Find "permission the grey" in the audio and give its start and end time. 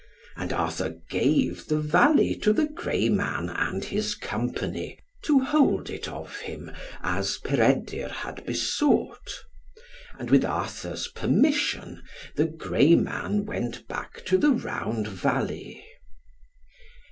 11.07-12.95